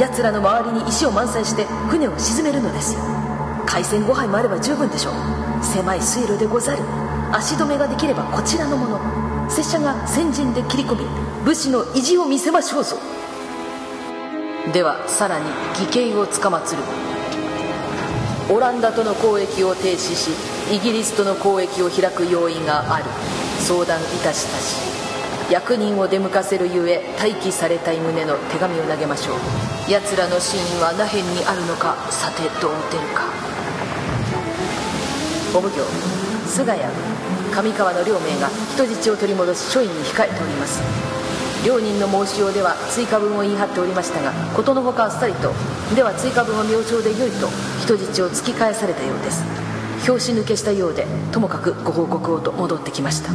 [0.00, 3.00] 奴らの周りに石を満載して船を沈めるのですよ。
[3.66, 5.14] 海鮮5杯もあれば十分でしょう。
[5.64, 6.82] 狭い水路でござる。
[7.32, 9.00] 足止めができればこちらのもの。
[9.50, 11.04] 拙者が先陣で切り込み
[11.44, 12.96] 武士の意地を見せましょうぞ。
[14.72, 15.46] ではさらに
[15.80, 16.82] 義兄をつかまつる。
[18.50, 20.30] オランダとの交易を停止し
[20.72, 23.04] イギリスとの交易を開く用意がある。
[23.60, 29.90] 相談いたしたし役人を出向かせるゆえ待機されたい旨の手紙を投げましょう。
[29.90, 33.24] 奴らの真意は那辺にあるのかさてどう出るか。
[35.54, 35.84] お奉行
[36.46, 36.82] 菅谷
[37.52, 41.17] 上川の両名が人質を取り戻し署員に控えております。
[41.64, 45.52] 両人の申しようでは追加分を言い張っておりましたが事のほかあっさりと
[45.94, 47.48] では追加分は明朝でよいと
[47.82, 49.42] 人質を突き返されたようです。
[50.06, 53.32] 拍子抜けしたようでともかくご報告をと戻ってきました。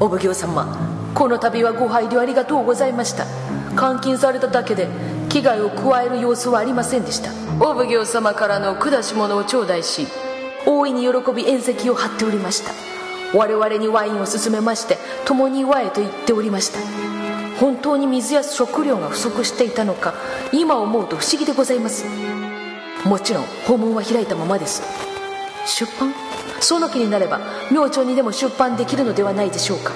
[0.00, 0.66] お奉行様
[1.14, 3.26] この度はご配慮ありがとうございました。
[3.78, 4.88] 監禁されただけで
[5.28, 7.30] 危害を加える様子はありませんでした。
[7.60, 10.06] お奉行様からの下し物を頂戴し
[10.66, 12.91] 大いに喜び宴席を張っておりました
[13.34, 16.78] 我々にワインを勧めまして共に祝えと言っておりました。
[17.58, 20.14] 本当に水や食料が不足していたのか
[20.52, 22.04] 今思うと不思議でございます。
[23.04, 24.82] もちろん訪問は開いたままです。
[25.66, 26.12] 出版？
[26.60, 27.40] その気になれば
[27.70, 29.92] 明朝にでも出版できるのではないでしょうか。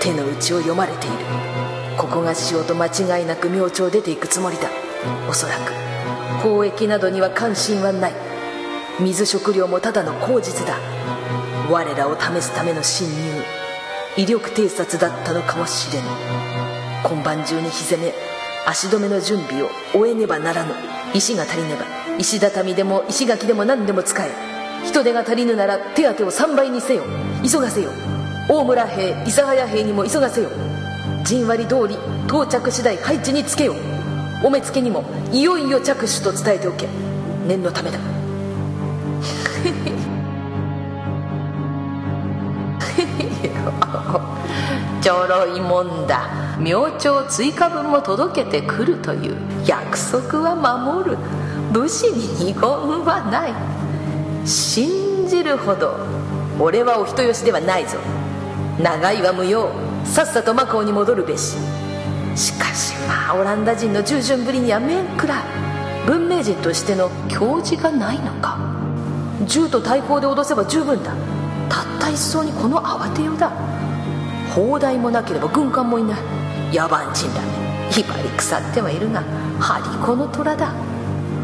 [0.00, 1.16] 手の内を読まれている。
[1.96, 4.68] ここがしようと間違いなく明朝出ていくつもりだ。
[5.28, 5.72] おそらく。
[6.46, 8.12] 交易などには関心はない。
[9.00, 10.78] 水食料もただの口実だ。
[11.70, 13.42] 我らを試すための侵入
[14.16, 16.06] 威力偵察だったのかもしれぬ
[17.04, 18.12] 今晩中に火攻め
[18.66, 20.72] 足止めの準備を終えねばならぬ。
[21.12, 21.84] 石が足りねば。
[22.18, 24.30] 石畳でも石垣でも何でも使え。
[24.84, 27.02] 人手が足りぬなら手当てを3倍にせよ。
[27.42, 27.90] 急がせよ。
[28.48, 30.48] 大村兵諫早兵にも急がせよ。
[31.24, 31.96] 陣割り通り
[32.26, 33.74] 到着次第配置につけよ
[34.42, 36.88] お目付けにもいよいよ着手と伝えておけ。
[37.46, 37.98] 念のためだ。
[45.04, 46.30] ちょろいもんだ。
[46.58, 49.36] 明朝追加分も届けてくるという
[49.66, 51.18] 約束は守る。
[51.74, 54.48] 武士に二言はない。
[54.48, 55.94] 信じるほど
[56.58, 57.98] 俺はお人よしではないぞ。
[58.82, 59.68] 長いは無用。
[60.06, 61.58] さっさとマカオに戻るべし。
[62.34, 65.42] しかしまあオランダ人の従順ぶりには面食ら
[66.06, 68.56] 文明人としての教示がないのか。
[69.44, 71.12] 銃と大砲で脅せば十分だ。
[71.68, 73.52] たった一層にこの慌てようだ。
[74.54, 76.20] 砲台もなければ軍艦もいない。
[76.72, 77.40] 野蛮人だ。
[77.90, 79.22] 威張り腐ってはいるが
[79.60, 80.72] 張り子の虎だ。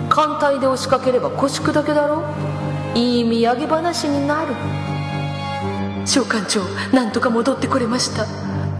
[0.08, 2.24] 艦隊で押しかければ腰砕けだろ
[2.94, 4.54] いい土産話になる。
[6.06, 6.62] 召喚長
[6.94, 8.26] なんとか戻ってこれました。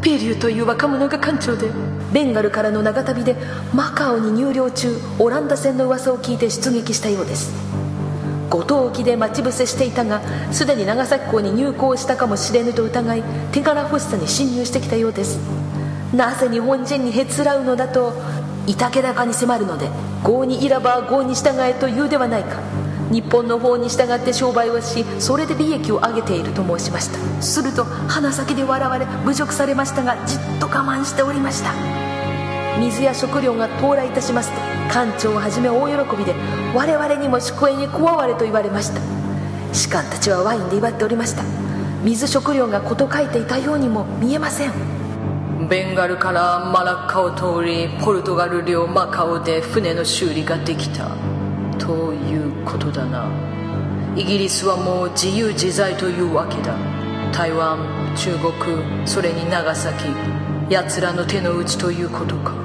[0.00, 1.70] ペリューという若者が艦長で。
[2.12, 3.36] ベンガルからの長旅で
[3.72, 7.69] マカオに入領中オランダ船の噂を聞いて出撃したようです
[8.50, 10.20] 五島沖で待ち伏せしていたが
[10.52, 15.38] すでに長崎港に入港したかもしれぬと疑い手柄欲しさに侵入してきたようです。
[16.12, 18.12] なぜ日本人にへつらうのだと
[18.66, 19.88] いたけ高に迫るので
[20.24, 22.58] 郷にいらば郷に従えと言うではないか。
[23.12, 27.42] 日本の方に従って商売をしそれで利益を上げていると申しました。
[27.42, 31.72] すると鼻先で笑われ侮辱されましたがじっと我慢しておりました。
[32.78, 36.34] 水や食料が到来いたしますと艦長をはじめ大喜びで
[36.74, 39.00] 我々にも宿営に加われと言われました。
[39.72, 41.44] 士官たちはワインで祝っておりました。
[42.02, 44.72] 水食料が事書いていたようにも見えません。
[45.68, 51.08] ベンガルからマラッカを通りポルトガル領マカオで船の修理ができた。
[51.78, 53.26] ということだな。
[54.16, 56.74] イギリスはもう自由自在というわけだ。
[57.32, 57.78] 台湾
[58.16, 58.52] 中国
[59.06, 60.08] それに長崎
[60.68, 62.59] 奴らの手の内ということか。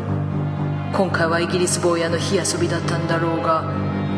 [0.95, 3.69] 今回はイギリス坊やの火遊びだったんだろうが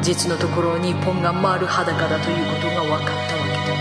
[0.03, 3.73] 実のところ日本が丸裸だということが分かったわけだ。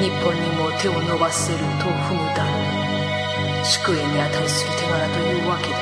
[0.00, 2.50] 日本にも手を伸ばせると踏むだろ
[3.60, 3.64] う。
[3.66, 5.76] 宿営に値する手柄というわけだ。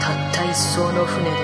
[0.00, 1.36] たった一艘の船で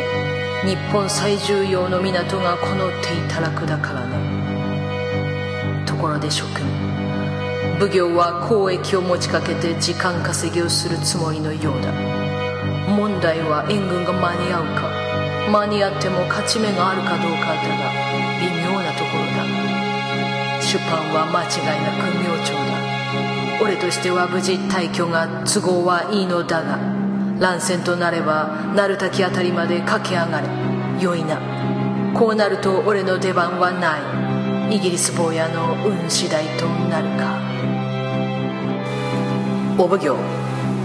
[0.65, 5.85] 日本最重要の港がこの手いたらくだからね。
[5.85, 6.65] ところで諸君
[7.79, 12.10] 奉行は交易を持ちかけて時間稼ぎをするつもりのようだ。
[12.91, 14.91] 問題は援軍が間に合うか
[15.51, 17.91] 間に合っても勝ち目があるかどうかだが
[18.41, 19.43] 微妙なところだ。
[20.61, 23.63] 出版は間違いなく明朝だ。
[23.63, 26.79] 俺としては無事退去が都合はいいのだが
[27.39, 30.49] 乱戦となれば鳴滝あたりまで駆け上がれ。
[31.03, 31.39] よいな。
[32.15, 33.97] こうなると俺の出番はな
[34.71, 34.77] い。
[34.77, 37.39] イギリス坊やの運次第となるか。
[39.79, 40.40] お奉行。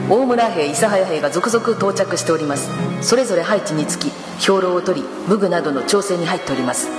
[0.08, 2.70] 大村兵諫早兵が続々到着しております。
[3.02, 6.90] それぞれ配置につき兵糧を取り武具などの調整に入っております。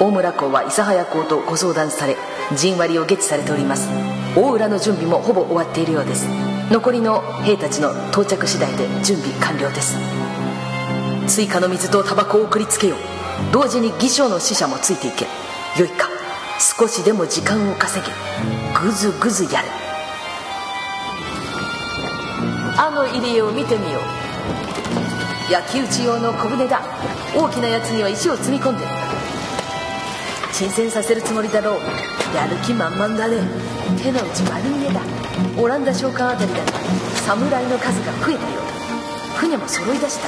[0.00, 2.16] 大村公は諫早公とご相談され
[2.56, 3.88] 陣割りを下地されております。
[4.36, 6.26] 大浦の準備もほぼ終わっているようです。
[6.70, 9.96] 残りの兵たちの到着次第で準備完了です。
[11.28, 12.98] 追加の水とタバコを送りつけよう。
[13.52, 15.26] 同時に義将の死者もついていけ。
[15.80, 16.08] よいか
[16.58, 18.12] 少しでも時間を稼げ。
[18.80, 19.85] ぐずぐずやれ。
[22.78, 25.52] あの入り江を見てみよう。
[25.52, 26.82] 焼き打ち用の小舟だ。
[27.34, 28.84] 大きなやつには石を積み込んで
[30.52, 31.80] 沈船させるつもりだろう。
[32.34, 33.36] やる気満々だね。
[34.02, 35.00] 手の内丸見えだ。
[35.58, 36.66] オランダ商館あたりだが
[37.24, 38.60] 侍の数が増えたよ。
[38.60, 40.18] うだ船も揃い出し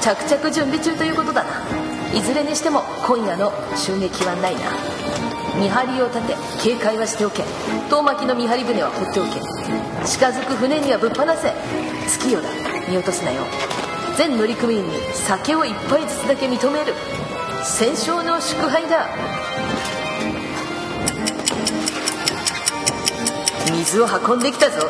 [0.00, 0.14] た。
[0.14, 1.50] 着々準備中ということだな。
[2.14, 4.60] いずれにしても今夜の襲撃はないな。
[5.58, 7.42] 見張りを立て警戒はしておけ。
[7.88, 9.40] 遠巻きの見張り船は放っておけ。
[10.04, 11.54] 近づく船にはぶっ放せ。
[12.06, 12.50] 月夜だ。
[12.88, 13.42] 見落とすなよ。
[14.16, 16.94] 全乗組員に酒を一杯ずつだけ認める。
[17.64, 19.08] 戦勝の祝杯だ。
[23.70, 24.88] 水を運んできたぞ。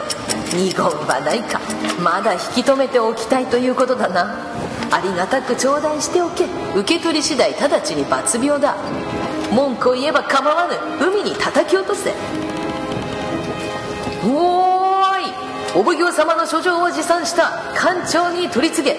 [0.52, 1.60] 二言はないか。
[2.02, 4.36] まだ引き止めておきたいということだな。
[4.92, 6.44] ありがたく頂戴しておけ。
[6.74, 8.76] 受け取り次第直ちに罰病だ。
[9.50, 10.76] 文句を言えば構わぬ。
[11.04, 12.14] 海に叩き落とせ。
[14.24, 14.55] おーい
[15.76, 18.96] お奉行様の書状を持参した艦長に取り次げ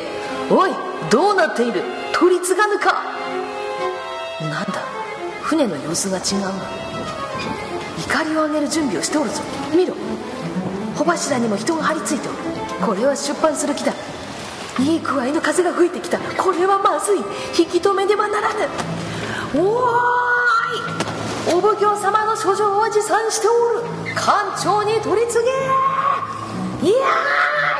[0.47, 0.71] おい
[1.09, 1.81] どうなっている？
[2.13, 3.03] 取り次がぬか？
[4.41, 4.83] なんだ
[5.41, 6.51] 船の様子が違うな
[7.97, 9.41] 怒りを上げる準備をしておるぞ。
[9.75, 9.95] 見ろ
[10.95, 12.37] 帆柱にも人が張り付いておる。
[12.85, 13.91] これは出版する気だ。
[14.79, 16.19] いい具合の風が吹いてきた。
[16.19, 17.17] これはまずい。
[17.57, 18.67] 引き止めねばならぬ。
[19.55, 19.63] おー
[21.53, 24.13] いお奉行様の書状を持参しておる。
[24.15, 25.51] 艦長に取り次げ
[26.87, 26.95] いや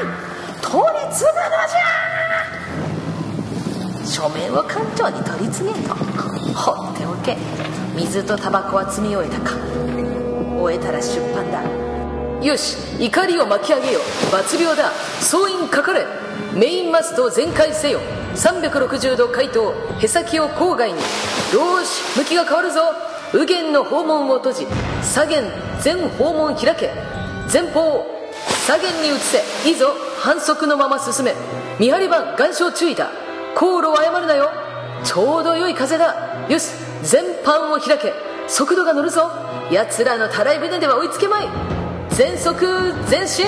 [0.01, 0.07] ーい
[0.61, 4.05] 取り次ぐのじゃ。
[4.05, 5.95] 書面を艦長に取り次げと。
[6.53, 7.37] 放っておけ。
[7.95, 9.51] 水とタバコは積み終えたか。
[10.59, 11.63] 終えたら出版だ。
[12.45, 14.01] よし怒りを巻き上げよ。
[14.29, 14.91] 罰病だ。
[15.21, 16.05] 総員かかれ。
[16.53, 18.01] メインマストを全開せよ。
[18.35, 19.73] 360度回答。
[20.01, 20.99] へさきを郊外に。
[20.99, 21.01] よ
[21.85, 22.81] し向きが変わるぞ。
[23.33, 24.67] 右舷の訪問を閉じ。
[25.01, 25.49] 左舷
[25.79, 26.91] 全訪問開け。
[27.49, 28.16] 前方
[28.67, 29.69] 左舷に移せ。
[29.69, 31.33] いいぞ反則のまま進め。
[31.79, 33.09] 見張り番岩礁注意だ
[33.55, 34.51] 航路を誤るなよ
[35.05, 36.45] ちょうど良い風だ。
[36.49, 36.71] よし。
[37.01, 38.11] 全般を開け。
[38.45, 39.31] 速度が乗るぞ。
[39.71, 41.47] 奴らのたらい船では追いつけまい。
[42.09, 43.45] 全速前進。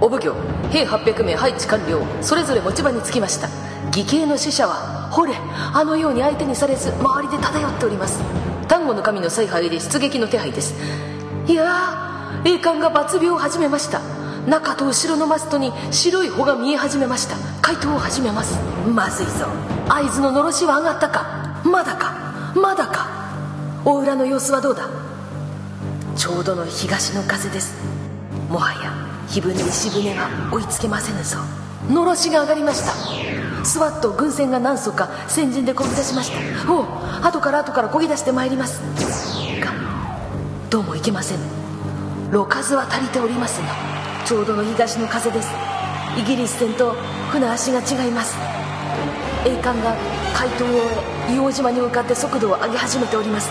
[0.00, 0.34] お奉行
[0.72, 2.02] 兵800名配置完了。
[2.20, 3.48] それぞれ持ち場につきました。
[3.96, 5.34] 義兄の死者はほれ
[5.72, 8.18] あのように相手にされず周りで漂っております。
[8.66, 10.74] 丹後の神の采配で出撃の手配です。
[11.46, 14.00] いやー栄冠が罰病を始めました。
[14.48, 17.36] 中と後ろのマストに白い穂が見え始めました。
[17.62, 18.58] 回答を始めます。
[18.88, 19.46] まずいぞ。
[19.88, 21.62] 合図ののろしは上がったか？
[21.64, 22.52] まだか？
[22.56, 23.06] まだか？
[23.84, 24.88] 大浦の様子はどうだ？
[26.16, 27.76] ちょうどの東の風です。
[28.48, 28.92] もはや
[29.28, 31.38] 火船石船が追いつけませぬぞ。
[31.88, 32.92] のろしが上がりました
[33.64, 36.72] スワット軍船が何艘か先陣でこぎ出しました。
[36.72, 36.86] おう
[37.22, 38.80] 後から後からこぎ出してまいります。
[39.60, 39.72] が
[40.70, 41.38] どうもいけません。
[42.30, 43.68] 路数は足りておりますが
[44.26, 45.50] ちょうどの東の風です。
[46.18, 46.94] イギリス船と
[47.30, 48.36] 船足が違います。
[49.46, 49.94] 栄冠が
[50.34, 50.88] 海東を
[51.28, 53.50] 硫黄島に向かって速度を上げ始めております。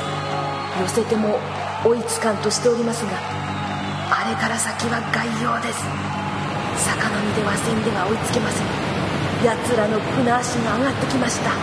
[0.82, 1.40] 寄せても
[1.86, 5.84] 追いつかんとしておりますがあれから先は外洋です。
[6.86, 8.93] 坂のみでは船では追いつけません。
[9.44, 11.52] 奴らの船足が上がってきました。
[11.52, 11.54] あ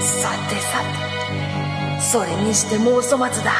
[0.00, 0.80] さてさ
[1.16, 1.21] て
[2.10, 3.52] それにしてもお粗末だ。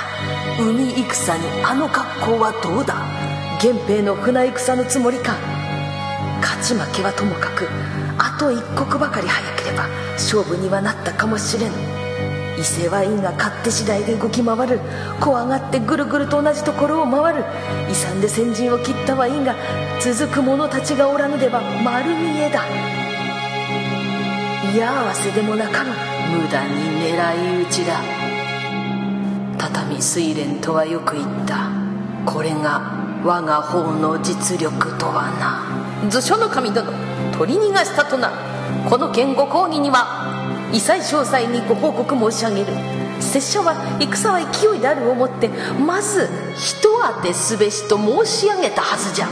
[0.61, 2.97] 海戦にあの格好はどうだ？
[3.62, 5.36] 源平の船戦のつもりか？
[6.43, 7.68] 勝ち負けはともかく
[8.18, 11.70] あと一刻ばかり早ければ勝負にはなったかもしれん。
[12.59, 14.80] 伊勢ワインが勝手次第で動き回る。
[15.20, 17.45] 怖がってぐるぐると同じところを回る。
[17.90, 19.55] 遺産で先陣を切ったワインが
[20.01, 22.66] 続く者たちがおらぬでは丸見えだ。
[24.76, 25.95] 矢合わせでもなかろう
[26.43, 28.22] 無駄に狙い撃ちだ。
[29.62, 31.70] 畳水蓮とはよく言った。
[32.26, 32.80] これが
[33.24, 35.30] 我が方の実力とは
[36.02, 36.10] な。
[36.10, 36.90] 図書の神殿
[37.38, 38.32] 取り逃がしたとな。
[38.90, 42.72] この件ご講義には異彩詳細にご報告申し上げる。
[43.20, 45.48] 拙者は戦は勢いであるをもって
[45.86, 49.28] まず人当てすべしと申し上げたはずじゃ。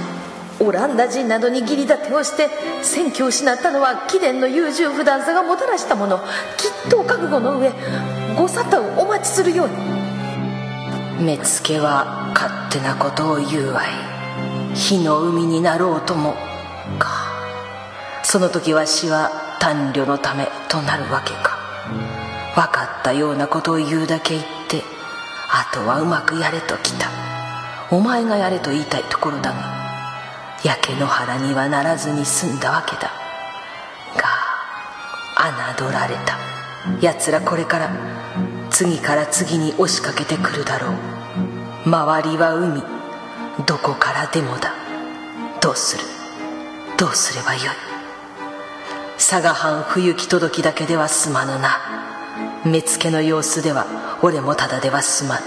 [0.61, 2.49] オランダ人などに義理立てをして
[2.83, 6.19] 選挙を失ったのは貴殿の優柔不断さがもたらしたもの。
[6.57, 7.73] きっとお覚悟の上
[8.39, 10.00] ご沙汰をお待ちするように。
[11.21, 13.89] 目付は勝手なことを言うわい。
[14.75, 16.35] 火の海になろうとも
[16.99, 17.11] か。
[18.23, 21.59] その時わしは短慮のためとなるわけか。
[22.55, 24.83] 分かったようなことを言うだけ言って
[25.51, 27.09] あとはうまくやれときた。
[27.91, 29.59] お前がやれと言いたいところだが
[30.65, 33.11] 焼け野原にはならずに済んだわけだ。
[34.17, 34.27] が
[35.77, 36.39] 侮られた。
[37.03, 37.91] 奴らこれから
[38.81, 40.95] 次から次に押しかけてくるだろう。
[41.87, 42.83] 周りは海。
[43.67, 44.73] どこからでもだ。
[45.61, 46.05] どうする。
[46.97, 47.65] どうすればよい。
[49.19, 51.79] 佐賀藩冬木届きだけでは済まぬな。
[52.65, 53.85] 目付の様子では
[54.23, 55.43] 俺もただでは済まぬ。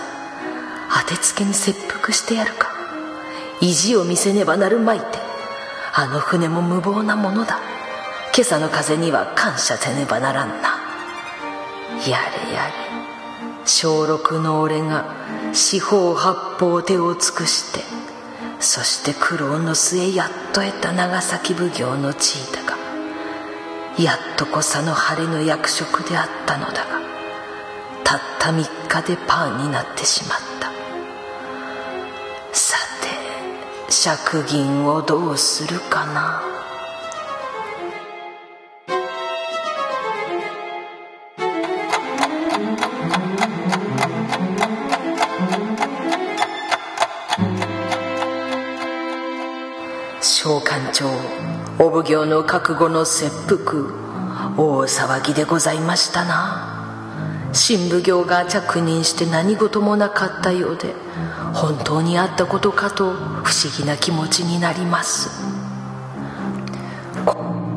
[1.02, 2.70] 当てつけに切腹してやるか。
[3.62, 5.06] 意地を見せねばなるまいて。
[5.96, 7.60] あの船も無謀なものだ。
[8.36, 10.78] 今朝の風には感謝せねばならんな。
[12.08, 12.83] やれやれ。
[13.66, 15.16] 小六の俺が
[15.54, 17.80] 四方八方手を尽くして
[18.60, 22.78] そして苦労の末やっと得た長崎奉行の地位だが
[23.98, 27.02] やっとこさの晴れの役職であったのだが
[28.04, 30.72] たった3日でパンになってしまった。
[32.54, 33.08] さて
[33.90, 36.53] 借銀をどうするかな。
[50.74, 51.08] 召喚長
[51.78, 53.58] お奉行の覚悟の切腹
[54.58, 57.52] 大騒ぎでございましたな。
[57.54, 60.96] 新奉行が着任して何事もなかったようで
[61.54, 65.30] 本当にあったことかと不思議な気持ちになります。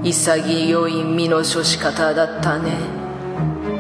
[0.03, 2.73] 潔い身の処し方だったね。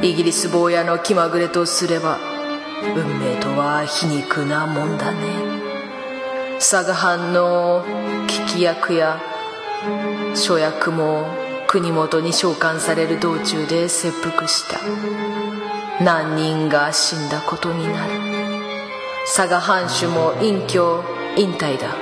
[0.03, 2.19] イギリス坊やの気まぐれとすれば
[2.95, 5.46] 運命とは皮肉なもんだね。
[6.59, 7.85] 佐賀藩の
[8.27, 9.21] 聞き役や
[10.35, 11.27] 諸役も
[11.67, 14.81] 国元に召喚される道中で切腹した。
[16.03, 18.13] 何人が死んだことになる。
[19.27, 21.05] 佐賀藩主も隠居
[21.37, 21.95] 引退だ。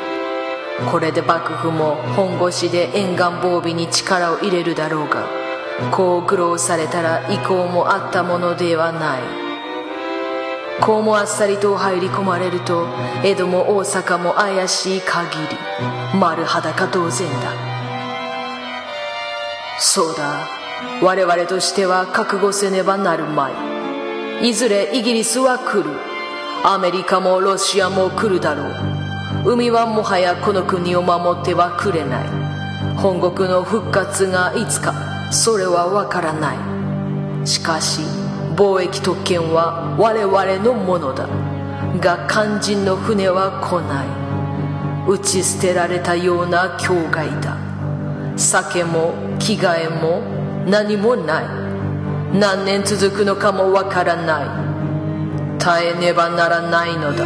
[0.90, 5.28] これで幕府も本腰で沿岸防備に力を入れるだろうが
[5.92, 9.43] こう苦労されたら意向もあったものではない。
[10.80, 12.86] こうもあっさりと入り込まれると
[13.22, 15.56] 江戸も大阪も怪しい限り。
[16.18, 17.52] 丸裸同然だ。
[19.78, 20.46] そうだ。
[21.02, 23.50] 我々としては覚悟せねばなるま
[24.42, 24.48] い。
[24.50, 25.90] いずれイギリスは来る。
[26.64, 28.64] アメリカもロシアも来るだろ
[29.44, 29.52] う。
[29.52, 32.28] 海はもはやこの国を守ってはくれない。
[32.96, 34.94] 本国の復活がいつか。
[35.30, 37.46] それはわからない。
[37.46, 38.23] しかし
[38.56, 41.28] 貿易特権は我々のものだ。
[42.00, 44.24] が肝心の船は来ない。
[45.08, 47.56] 打ち捨てられたような境外だ。
[48.36, 50.20] 酒も着替えも
[50.66, 51.44] 何もない。
[52.38, 55.58] 何年続くのかもわからない。
[55.58, 57.24] 耐えねばならないのだ。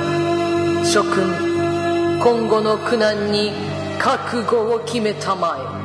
[0.84, 3.52] 諸君今後の苦難に
[3.98, 5.77] 覚悟を決めたまえ。